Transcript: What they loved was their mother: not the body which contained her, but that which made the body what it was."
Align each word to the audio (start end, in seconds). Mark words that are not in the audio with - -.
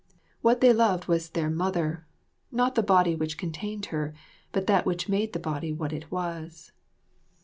What 0.41 0.61
they 0.61 0.73
loved 0.73 1.05
was 1.05 1.29
their 1.29 1.51
mother: 1.51 2.07
not 2.51 2.73
the 2.73 2.81
body 2.81 3.15
which 3.15 3.37
contained 3.37 3.85
her, 3.93 4.15
but 4.51 4.65
that 4.65 4.83
which 4.83 5.07
made 5.07 5.33
the 5.33 5.37
body 5.39 5.71
what 5.71 5.93
it 5.93 6.09
was." 6.09 6.71